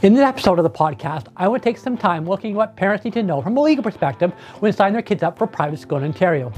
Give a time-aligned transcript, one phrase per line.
[0.00, 3.04] In this episode of the podcast, I will take some time looking at what parents
[3.04, 5.98] need to know from a legal perspective when signing their kids up for private school
[5.98, 6.52] in Ontario.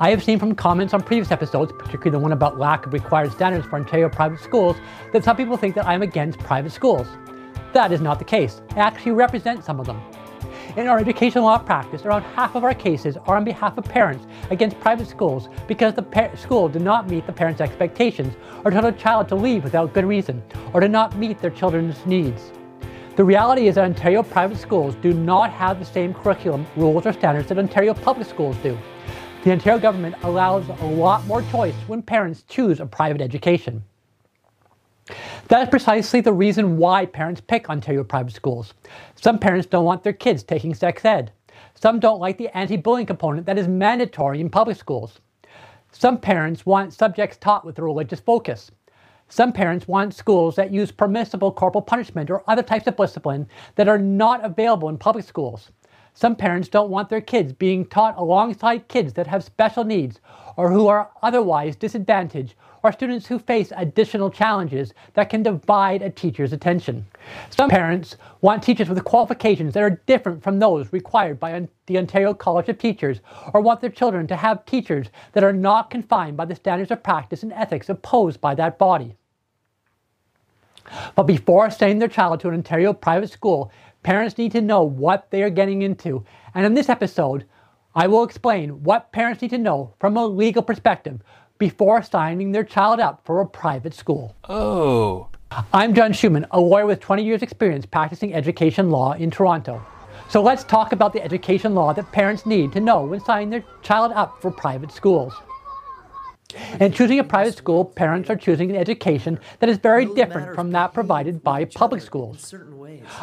[0.00, 3.30] I have seen from comments on previous episodes, particularly the one about lack of required
[3.30, 4.76] standards for Ontario private schools,
[5.12, 7.06] that some people think that I am against private schools.
[7.74, 8.60] That is not the case.
[8.70, 10.02] I actually represent some of them.
[10.74, 14.26] In our education law practice, around half of our cases are on behalf of parents
[14.50, 18.34] against private schools because the school did not meet the parents' expectations,
[18.64, 20.42] or told a child to leave without good reason,
[20.72, 22.52] or did not meet their children's needs.
[23.16, 27.12] The reality is that Ontario private schools do not have the same curriculum, rules, or
[27.12, 28.78] standards that Ontario public schools do.
[29.44, 33.84] The Ontario government allows a lot more choice when parents choose a private education.
[35.52, 38.72] That is precisely the reason why parents pick Ontario private schools.
[39.16, 41.30] Some parents don't want their kids taking sex ed.
[41.74, 45.20] Some don't like the anti bullying component that is mandatory in public schools.
[45.90, 48.70] Some parents want subjects taught with a religious focus.
[49.28, 53.88] Some parents want schools that use permissible corporal punishment or other types of discipline that
[53.88, 55.70] are not available in public schools.
[56.14, 60.20] Some parents don't want their kids being taught alongside kids that have special needs
[60.56, 66.10] or who are otherwise disadvantaged or students who face additional challenges that can divide a
[66.10, 67.06] teacher's attention.
[67.50, 72.34] Some parents want teachers with qualifications that are different from those required by the Ontario
[72.34, 73.20] College of Teachers
[73.54, 77.02] or want their children to have teachers that are not confined by the standards of
[77.02, 79.14] practice and ethics imposed by that body.
[81.14, 83.70] But before sending their child to an Ontario private school,
[84.02, 86.24] parents need to know what they are getting into.
[86.54, 87.46] And in this episode,
[87.94, 91.20] I will explain what parents need to know from a legal perspective
[91.58, 94.34] before signing their child up for a private school.
[94.48, 95.28] Oh.
[95.72, 99.84] I'm John Schuman, a lawyer with 20 years' experience practicing education law in Toronto.
[100.30, 103.64] So let's talk about the education law that parents need to know when signing their
[103.82, 105.34] child up for private schools.
[106.80, 110.70] In choosing a private school, parents are choosing an education that is very different from
[110.72, 112.54] that provided by public schools.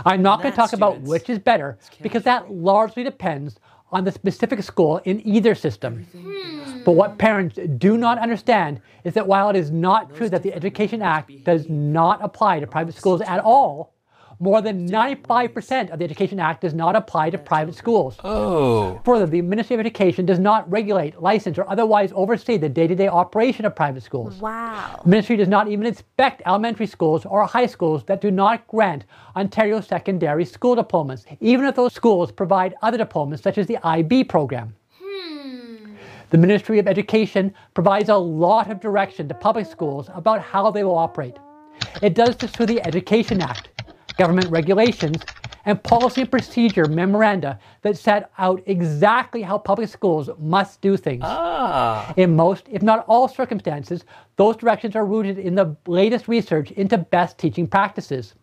[0.05, 3.59] I'm not going to talk about which is better because that largely depends
[3.91, 6.05] on the specific school in either system.
[6.11, 6.83] Hmm.
[6.83, 10.53] But what parents do not understand is that while it is not true that the
[10.53, 13.93] Education Act does not apply to private schools at all,
[14.39, 18.15] more than 95% of the Education Act does not apply to private schools.
[18.23, 18.99] Oh.
[19.03, 22.95] Further, the Ministry of Education does not regulate, license, or otherwise oversee the day to
[22.95, 24.37] day operation of private schools.
[24.37, 25.01] Wow.
[25.03, 29.03] The Ministry does not even inspect elementary schools or high schools that do not grant
[29.35, 34.23] Ontario secondary school diplomas, even if those schools provide other diplomas, such as the IB
[34.23, 34.73] program.
[35.03, 35.95] Hmm.
[36.29, 40.85] The Ministry of Education provides a lot of direction to public schools about how they
[40.85, 41.35] will operate.
[42.01, 43.69] It does this through the Education Act,
[44.19, 45.23] government regulations,
[45.65, 51.21] and policy and procedure memoranda that set out exactly how public schools must do things.
[51.23, 52.13] Ah.
[52.17, 54.03] In most, if not all circumstances,
[54.35, 58.35] those directions are rooted in the latest research into best teaching practices.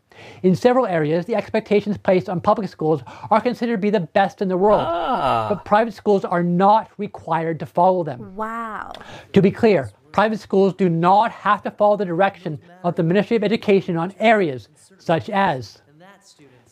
[0.42, 4.40] In several areas, the expectations placed on public schools are considered to be the best
[4.40, 5.48] in the world, ah.
[5.50, 8.34] but private schools are not required to follow them.
[8.34, 8.92] Wow.
[9.34, 13.36] To be clear, private schools do not have to follow the direction of the Ministry
[13.36, 15.82] of Education on areas such as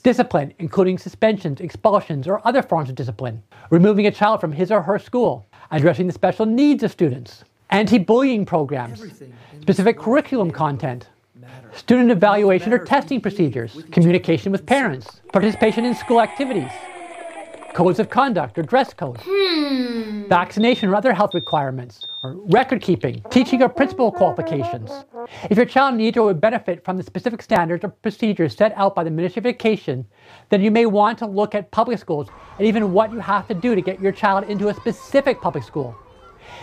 [0.03, 4.81] discipline, including suspensions, expulsions, or other forms of discipline, removing a child from his or
[4.81, 9.05] her school, addressing the special needs of students, anti bullying programs,
[9.61, 11.11] specific curriculum content,
[11.75, 16.73] student evaluation or testing procedures, communication with parents, participation in school activities,
[17.75, 20.29] codes of conduct or dress code, hmm.
[20.29, 24.91] vaccination or other health requirements, or record keeping, teaching or principal qualifications.
[25.51, 28.95] If your child needs or would benefit from the specific standards or procedures set out
[28.95, 30.07] by the Ministry of Education,
[30.51, 33.55] then you may want to look at public schools and even what you have to
[33.55, 35.97] do to get your child into a specific public school.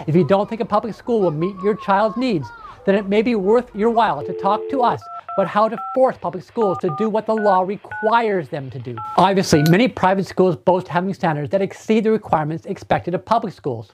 [0.08, 2.48] If you don't think a public school will meet your child's needs,
[2.86, 5.02] then it may be worth your while to talk to us
[5.38, 8.96] but how to force public schools to do what the law requires them to do.
[9.18, 13.94] Obviously, many private schools boast having standards that exceed the requirements expected of public schools,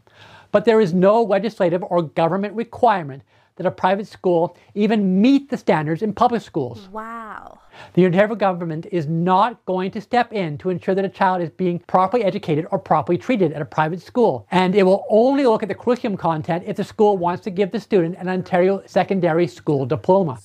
[0.51, 3.21] but there is no legislative or government requirement
[3.57, 6.87] that a private school even meet the standards in public schools.
[6.91, 7.59] Wow.
[7.93, 11.49] The Ontario government is not going to step in to ensure that a child is
[11.49, 14.47] being properly educated or properly treated at a private school.
[14.51, 17.71] And it will only look at the curriculum content if the school wants to give
[17.71, 20.39] the student an Ontario secondary school diploma.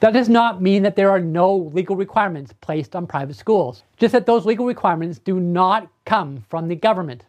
[0.00, 4.12] That does not mean that there are no legal requirements placed on private schools, just
[4.12, 7.24] that those legal requirements do not come from the government.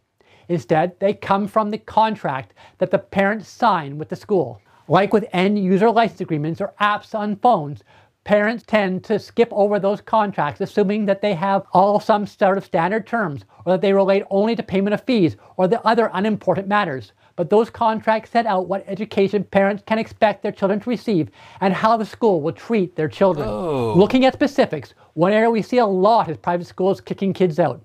[0.48, 4.62] Instead, they come from the contract that the parents sign with the school.
[4.92, 7.82] Like with end user license agreements or apps on phones,
[8.26, 12.66] parents tend to skip over those contracts, assuming that they have all some sort of
[12.66, 16.68] standard terms or that they relate only to payment of fees or the other unimportant
[16.68, 17.14] matters.
[17.38, 21.30] but those contracts set out what education parents can expect their children to receive
[21.62, 23.48] and how the school will treat their children.
[23.48, 23.94] Oh.
[23.96, 27.82] Looking at specifics, one area we see a lot is private schools kicking kids out.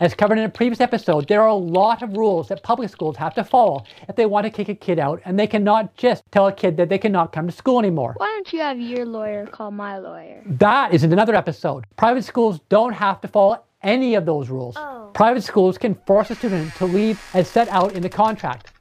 [0.00, 3.16] As covered in a previous episode, there are a lot of rules that public schools
[3.16, 6.24] have to follow if they want to kick a kid out, and they cannot just
[6.30, 8.14] tell a kid that they cannot come to school anymore.
[8.16, 10.42] Why don't you have your lawyer call my lawyer?
[10.46, 11.84] That is in another episode.
[11.96, 14.74] Private schools don't have to follow any of those rules.
[14.78, 15.10] Oh.
[15.14, 18.72] Private schools can force a student to leave as set out in the contract.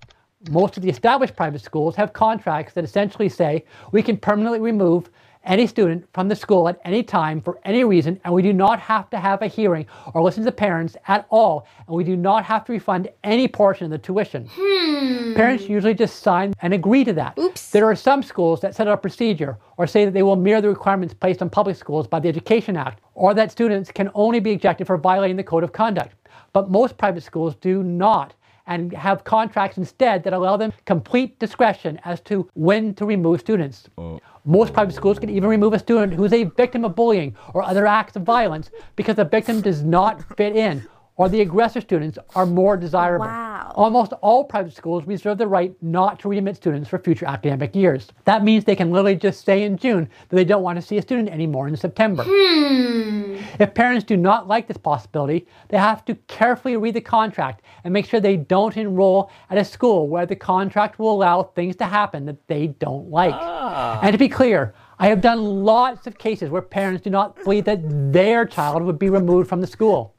[0.50, 5.10] Most of the established private schools have contracts that essentially say we can permanently remove
[5.44, 8.80] any student from the school at any time for any reason, and we do not
[8.80, 12.44] have to have a hearing or listen to parents at all, and we do not
[12.46, 14.48] have to refund any portion of the tuition.
[14.52, 15.34] Hmm.
[15.34, 17.38] Parents usually just sign and agree to that.
[17.38, 17.72] Oops.
[17.72, 20.62] There are some schools that set up a procedure or say that they will mirror
[20.62, 24.40] the requirements placed on public schools by the Education Act, or that students can only
[24.40, 26.16] be ejected for violating the Code of Conduct.
[26.54, 28.34] But most private schools do not
[28.70, 33.90] and have contracts instead that allow them complete discretion as to when to remove students.
[33.98, 34.20] Oh.
[34.46, 37.64] Most private schools can even remove a student who is a victim of bullying or
[37.64, 40.88] other acts of violence because the victim does not fit in
[41.20, 43.26] or the aggressor students are more desirable.
[43.26, 43.74] Wow.
[43.76, 48.08] Almost all private schools reserve the right not to readmit students for future academic years.
[48.24, 50.98] That means they can literally just say in June that they don't want to see
[50.98, 52.24] a student anymore in September.
[52.26, 53.36] Hmm.
[53.60, 57.94] If parents do not like this possibility, they have to carefully read the contract and
[57.94, 61.86] make sure they don't enroll at a school where the contract will allow things to
[61.86, 63.36] happen that they don't like.
[63.36, 64.00] Ah.
[64.02, 67.66] And to be clear, I have done lots of cases where parents do not believe
[67.66, 67.82] that
[68.14, 70.16] their child would be removed from the school.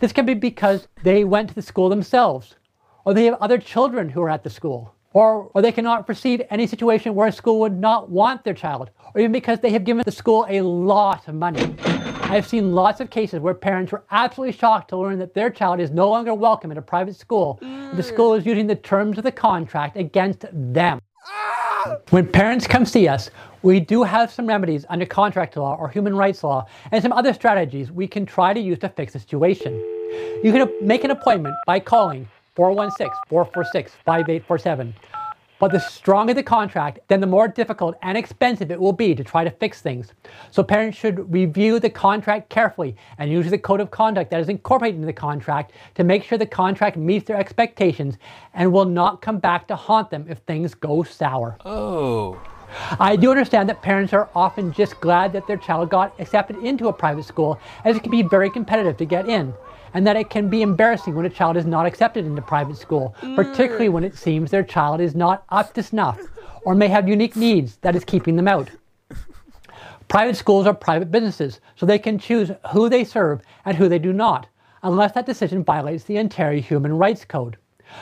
[0.00, 2.56] This can be because they went to the school themselves,
[3.04, 6.40] or they have other children who are at the school, or, or they cannot perceive
[6.48, 9.84] any situation where a school would not want their child, or even because they have
[9.84, 11.76] given the school a lot of money.
[11.84, 15.50] I have seen lots of cases where parents were absolutely shocked to learn that their
[15.50, 17.58] child is no longer welcome at a private school.
[17.60, 20.98] The school is using the terms of the contract against them.
[21.26, 21.69] Ah!
[22.10, 23.30] When parents come see us,
[23.62, 27.32] we do have some remedies under contract law or human rights law and some other
[27.32, 29.74] strategies we can try to use to fix the situation.
[30.42, 34.94] You can make an appointment by calling 416 446 5847.
[35.60, 39.22] But the stronger the contract, then the more difficult and expensive it will be to
[39.22, 40.14] try to fix things.
[40.50, 44.48] So parents should review the contract carefully and use the code of conduct that is
[44.48, 48.16] incorporated into the contract to make sure the contract meets their expectations
[48.54, 51.58] and will not come back to haunt them if things go sour.
[51.66, 52.40] Oh.
[52.98, 56.88] I do understand that parents are often just glad that their child got accepted into
[56.88, 59.52] a private school as it can be very competitive to get in.
[59.94, 63.14] And that it can be embarrassing when a child is not accepted into private school,
[63.20, 63.34] mm.
[63.36, 66.20] particularly when it seems their child is not up to snuff
[66.64, 68.70] or may have unique needs that is keeping them out.
[70.08, 73.98] Private schools are private businesses, so they can choose who they serve and who they
[74.00, 74.48] do not,
[74.82, 77.56] unless that decision violates the Ontario Human Rights Code.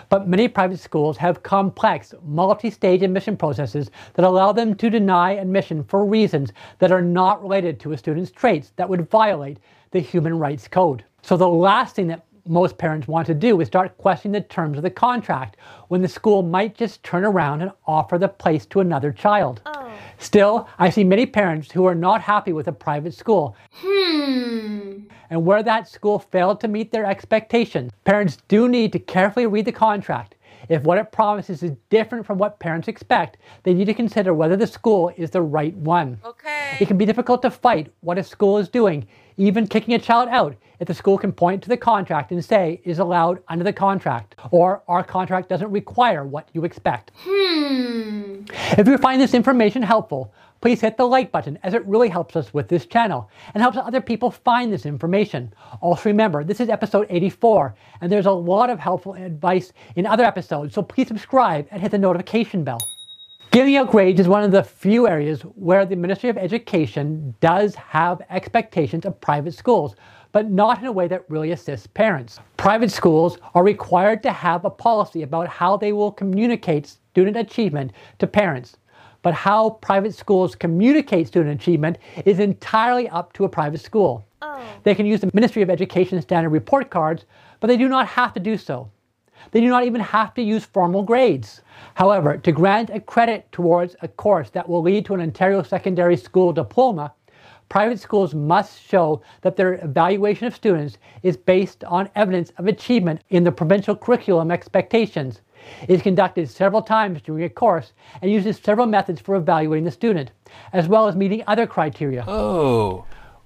[0.09, 5.33] But many private schools have complex, multi stage admission processes that allow them to deny
[5.33, 9.59] admission for reasons that are not related to a student's traits that would violate
[9.91, 11.05] the Human Rights Code.
[11.23, 14.79] So the last thing that most parents want to do is start questioning the terms
[14.79, 15.57] of the contract
[15.89, 19.61] when the school might just turn around and offer the place to another child.
[20.19, 23.55] Still, I see many parents who are not happy with a private school.
[23.73, 25.01] Hmm.
[25.31, 29.67] And where that school failed to meet their expectations, parents do need to carefully read
[29.67, 30.35] the contract.
[30.69, 34.57] If what it promises is different from what parents expect, they need to consider whether
[34.57, 36.21] the school is the right one.
[36.25, 36.77] Okay.
[36.81, 39.07] It can be difficult to fight what a school is doing,
[39.37, 42.81] even kicking a child out, if the school can point to the contract and say
[42.85, 47.13] is allowed under the contract, or our contract doesn't require what you expect.
[47.17, 48.43] Hmm.
[48.77, 52.37] If you find this information helpful, please hit the like button as it really helps
[52.37, 55.53] us with this channel and helps other people find this information.
[55.81, 60.25] Also remember, this is episode 84 and there's a lot of helpful advice in other
[60.25, 62.81] episodes, so please subscribe and hit the notification bell.
[63.51, 67.75] Giving out grades is one of the few areas where the Ministry of Education does
[67.75, 69.97] have expectations of private schools,
[70.33, 72.39] but not in a way that really assists parents.
[72.59, 77.93] Private schools are required to have a policy about how they will communicate student achievement
[78.19, 78.77] to parents.
[79.23, 84.25] But how private schools communicate student achievement is entirely up to a private school.
[84.43, 84.63] Oh.
[84.85, 87.25] They can use the Ministry of Education standard report cards,
[87.61, 88.91] but they do not have to do so.
[89.51, 91.63] They do not even have to use formal grades.
[91.95, 96.17] However, to grant a credit towards a course that will lead to an Ontario Secondary
[96.17, 97.13] School diploma,
[97.69, 103.23] private schools must show that their evaluation of students is based on evidence of achievement
[103.31, 105.41] in the provincial curriculum expectations.
[105.89, 110.31] Is conducted several times during a course and uses several methods for evaluating the student,
[110.73, 112.25] as well as meeting other criteria.
[112.27, 113.05] Oh.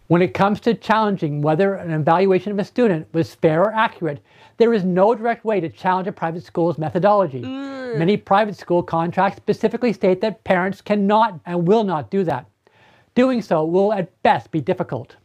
[0.09, 4.23] When it comes to challenging whether an evaluation of a student was fair or accurate,
[4.59, 7.43] there is no direct way to challenge a private school's methodology.
[7.43, 7.99] Mm.
[7.99, 12.47] Many private school contracts specifically state that parents cannot and will not do that.
[13.15, 15.17] Doing so will at best be difficult.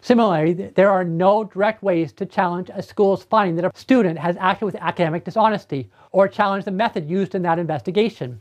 [0.00, 4.36] Similarly, there are no direct ways to challenge a school's finding that a student has
[4.38, 8.40] acted with academic dishonesty or challenge the method used in that investigation.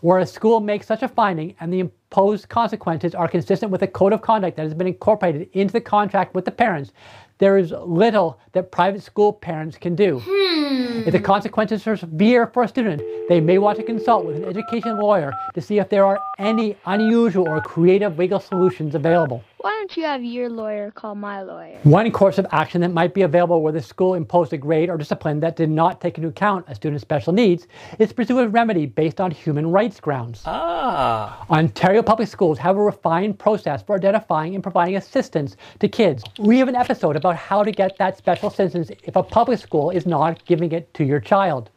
[0.00, 3.86] Where a school makes such a finding and the imposed consequences are consistent with a
[3.86, 6.92] code of conduct that has been incorporated into the contract with the parents,
[7.38, 10.20] there is little that private school parents can do.
[10.24, 11.02] Hmm.
[11.06, 14.44] If the consequences are severe for a student, they may want to consult with an
[14.44, 19.42] education lawyer to see if there are any unusual or creative legal solutions available.
[19.60, 21.80] Why don't you have your lawyer call my lawyer?
[21.82, 24.96] One course of action that might be available where the school imposed a grade or
[24.96, 27.66] discipline that did not take into account a student's special needs
[27.98, 30.42] is to pursue a remedy based on human rights grounds.
[30.46, 31.44] Ah.
[31.50, 36.22] Ontario public schools have a refined process for identifying and providing assistance to kids.
[36.38, 39.90] We have an episode about how to get that special assistance if a public school
[39.90, 41.70] is not giving it to your child.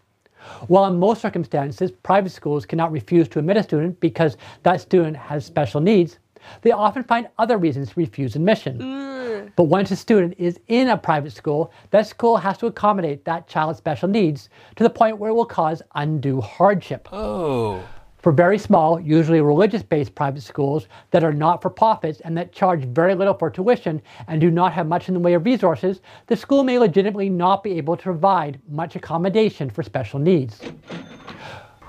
[0.68, 5.18] While in most circumstances, private schools cannot refuse to admit a student because that student
[5.18, 6.20] has special needs,
[6.62, 9.52] they often find other reasons to refuse admission.
[9.56, 13.48] But once a student is in a private school, that school has to accommodate that
[13.48, 17.08] child's special needs to the point where it will cause undue hardship.
[17.12, 17.84] Oh.
[18.22, 22.52] For very small, usually religious based private schools that are not for profits and that
[22.52, 26.02] charge very little for tuition and do not have much in the way of resources,
[26.28, 30.62] the school may legitimately not be able to provide much accommodation for special needs.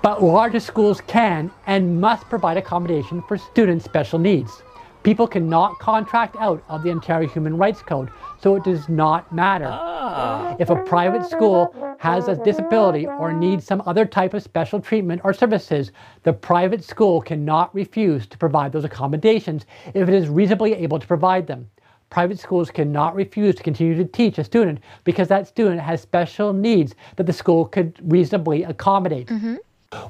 [0.03, 4.61] But larger schools can and must provide accommodation for students' special needs.
[5.05, 9.69] People cannot contract out of the Ontario Human Rights Code, so it does not matter.
[9.71, 10.57] Ah.
[10.59, 15.21] If a private school has a disability or needs some other type of special treatment
[15.23, 15.93] or services,
[16.25, 21.07] the private school cannot refuse to provide those accommodations if it is reasonably able to
[21.07, 21.71] provide them.
[22.11, 26.53] Private schools cannot refuse to continue to teach a student because that student has special
[26.53, 29.31] needs that the school could reasonably accommodate.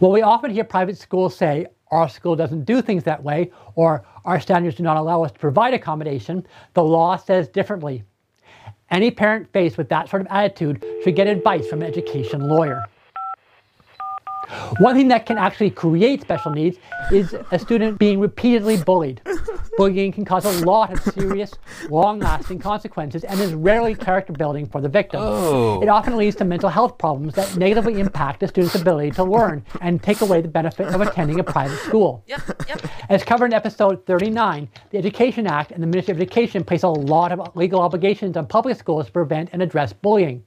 [0.01, 4.05] Well, we often hear private schools say, our school doesn't do things that way, or
[4.25, 6.47] our standards do not allow us to provide accommodation.
[6.75, 8.05] The law says differently.
[8.91, 12.83] Any parent faced with that sort of attitude should get advice from an education lawyer.
[14.79, 16.79] One thing that can actually create special needs
[17.11, 19.23] is a student being repeatedly bullied.
[19.76, 21.52] Bullying can cause a lot of serious,
[21.88, 25.21] long lasting consequences and is rarely character building for the victim.
[25.23, 25.81] Oh.
[25.83, 29.64] It often leads to mental health problems that negatively impact a student's ability to learn
[29.81, 32.23] and take away the benefit of attending a private school.
[32.26, 32.83] Yep, yep.
[33.09, 36.88] As covered in episode 39, the Education Act and the Ministry of Education place a
[36.88, 40.45] lot of legal obligations on public schools to prevent and address bullying.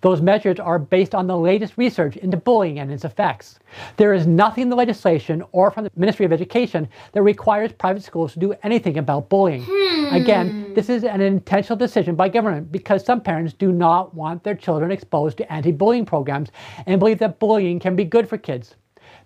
[0.00, 3.58] Those measures are based on the latest research into bullying and its effects.
[3.96, 8.02] There is nothing in the legislation or from the Ministry of Education that requires private
[8.02, 9.62] schools to do anything about bullying.
[9.66, 10.14] Hmm.
[10.14, 14.54] Again, this is an intentional decision by government because some parents do not want their
[14.54, 16.50] children exposed to anti bullying programs
[16.86, 18.76] and believe that bullying can be good for kids.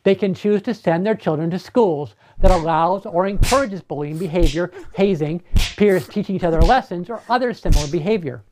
[0.02, 4.70] They can choose to send their children to schools that allows or encourages bullying behavior,
[4.92, 5.42] hazing,
[5.76, 8.42] peers teaching each other lessons, or other similar behavior.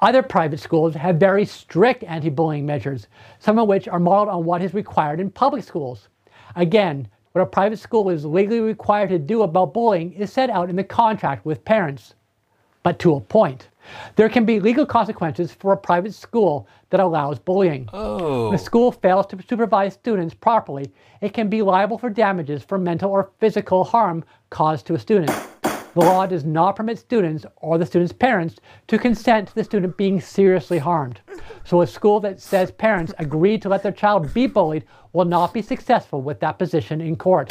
[0.00, 3.08] Other private schools have very strict anti bullying measures,
[3.40, 6.08] some of which are modeled on what is required in public schools.
[6.54, 10.70] Again, what a private school is legally required to do about bullying is set out
[10.70, 12.14] in the contract with parents,
[12.82, 13.68] but to a point.
[14.16, 17.88] There can be legal consequences for a private school that allows bullying.
[17.92, 18.46] Oh.
[18.46, 22.78] When a school fails to supervise students properly, it can be liable for damages for
[22.78, 25.30] mental or physical harm caused to a student.
[25.98, 28.54] The law does not permit students or the student's parents
[28.86, 31.20] to consent to the student being seriously harmed.
[31.64, 35.52] So a school that says parents agreed to let their child be bullied will not
[35.52, 37.50] be successful with that position in court.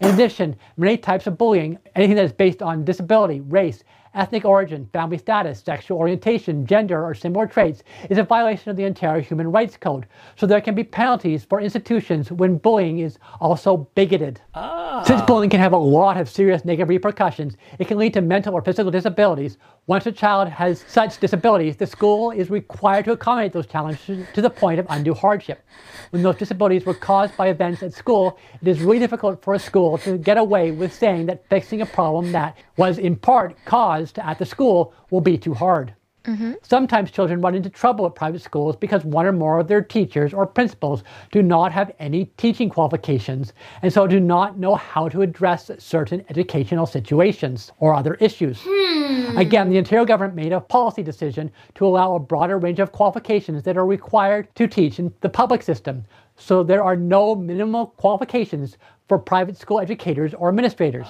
[0.00, 4.88] In addition, many types of bullying, anything that is based on disability, race, ethnic origin,
[4.92, 9.50] family status, sexual orientation, gender, or similar traits, is a violation of the Ontario Human
[9.50, 10.06] Rights Code.
[10.36, 14.40] So there can be penalties for institutions when bullying is also bigoted.
[14.54, 15.02] Ah.
[15.06, 18.54] Since bullying can have a lot of serious negative repercussions, it can lead to mental
[18.54, 19.58] or physical disabilities.
[19.88, 24.42] Once a child has such disabilities, the school is required to accommodate those challenges to
[24.42, 25.64] the point of undue hardship.
[26.10, 29.58] When those disabilities were caused by events at school, it is really difficult for a
[29.58, 34.18] school to get away with saying that fixing a problem that was in part caused
[34.18, 35.94] at the school will be too hard.
[36.28, 36.52] Mm-hmm.
[36.62, 40.34] Sometimes children run into trouble at private schools because one or more of their teachers
[40.34, 45.22] or principals do not have any teaching qualifications and so do not know how to
[45.22, 48.60] address certain educational situations or other issues.
[48.62, 49.38] Hmm.
[49.38, 53.62] Again, the Ontario government made a policy decision to allow a broader range of qualifications
[53.62, 56.04] that are required to teach in the public system.
[56.40, 58.76] so there are no minimal qualifications
[59.08, 61.06] for private school educators or administrators.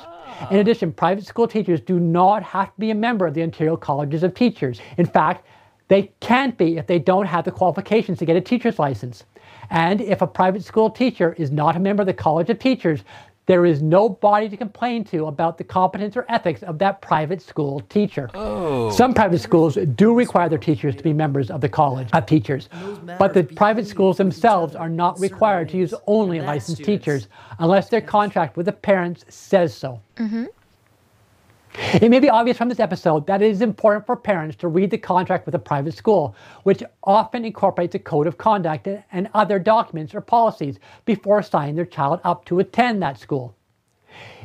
[0.51, 0.61] In ah.
[0.61, 4.23] addition, private school teachers do not have to be a member of the Ontario Colleges
[4.23, 4.81] of Teachers.
[4.97, 5.45] In fact,
[5.89, 9.25] they can't be if they don't have the qualifications to get a teacher's license.
[9.71, 13.05] And if a private school teacher is not a member of the College of Teachers,
[13.49, 17.41] there is no body to complain to about the competence or ethics of that private
[17.41, 18.31] school teacher.
[18.35, 18.91] Oh.
[18.91, 22.69] Some private schools do require their teachers to be members of the College of Teachers,
[23.19, 27.29] but the private schools themselves are not required to use only licensed teachers
[27.59, 30.01] unless their contract with the parents says so.
[30.17, 30.45] Mm-hmm.
[31.81, 34.91] It may be obvious from this episode that it is important for parents to read
[34.91, 39.61] the contract with a private school, which often incorporates a code of conduct and other
[39.61, 43.55] documents or policies before signing their child up to attend that school.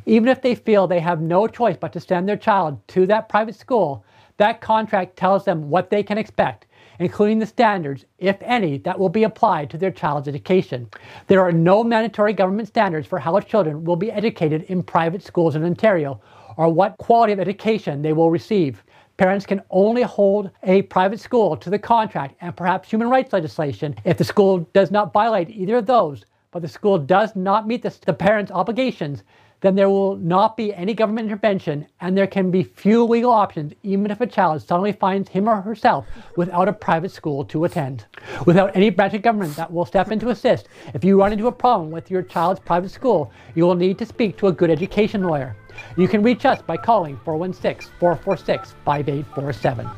[0.06, 3.30] Even if they feel they have no choice but to send their child to that
[3.30, 4.06] private school,
[4.38, 6.68] that contract tells them what they can expect,
[7.00, 10.88] including the standards, if any, that will be applied to their child's education.
[11.26, 15.56] There are no mandatory government standards for how children will be educated in private schools
[15.56, 16.22] in Ontario
[16.58, 18.84] or what quality of education they will receive.
[19.18, 23.96] Parents can only hold a private school to the contract and perhaps human rights legislation
[24.06, 27.84] if the school does not violate either of those, but the school does not meet
[27.84, 29.24] the, the parent's obligations,
[29.64, 33.72] then there will not be any government intervention and there can be few legal options
[33.82, 36.06] even if a child suddenly finds him or herself
[36.36, 38.06] without a private school to attend.
[38.46, 41.48] Without any branch of government that will step in to assist, if you run into
[41.48, 44.70] a problem with your child's private school, you will need to speak to a good
[44.70, 45.56] education lawyer.
[45.98, 49.90] You can reach us by calling 416 446 5847.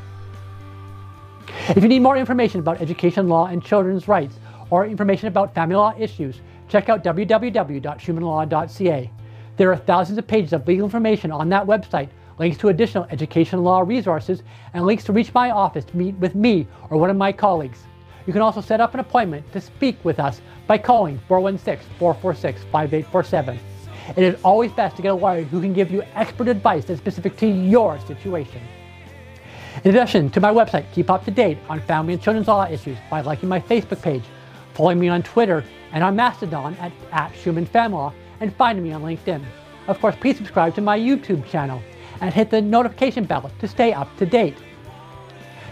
[1.68, 4.38] If you need more information about education law and children's rights,
[4.70, 9.10] or information about family law issues, check out www.schumanlaw.ca.
[9.56, 13.64] There are thousands of pages of legal information on that website, links to additional education
[13.64, 14.42] law resources,
[14.74, 17.78] and links to reach my office to meet with me or one of my colleagues.
[18.26, 22.62] You can also set up an appointment to speak with us by calling 416 446
[22.72, 23.75] 5847.
[24.14, 27.00] It is always best to get a lawyer who can give you expert advice that's
[27.00, 28.60] specific to your situation.
[29.84, 32.96] In addition to my website, keep up to date on family and children's law issues
[33.10, 34.22] by liking my Facebook page,
[34.74, 38.92] following me on Twitter and on Mastodon at, at Schuman Family Law, and finding me
[38.92, 39.44] on LinkedIn.
[39.86, 41.82] Of course, please subscribe to my YouTube channel
[42.20, 44.56] and hit the notification bell to stay up to date.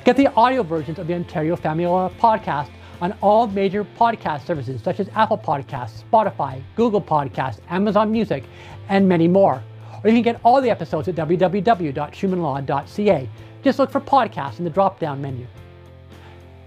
[0.05, 2.69] Get the audio versions of the Ontario Family Law podcast
[3.01, 8.45] on all major podcast services such as Apple Podcasts, Spotify, Google Podcasts, Amazon Music,
[8.89, 9.63] and many more.
[10.03, 13.29] Or you can get all the episodes at www.schumanlaw.ca.
[13.63, 15.47] Just look for podcasts in the drop down menu.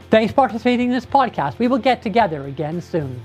[0.09, 1.59] Thanks for participating in this podcast.
[1.59, 3.21] We will get together again soon.